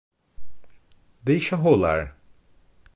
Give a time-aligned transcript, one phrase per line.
[1.23, 2.17] Deixa rolar.